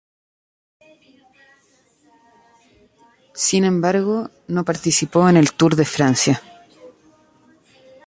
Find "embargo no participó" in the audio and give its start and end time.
3.65-5.29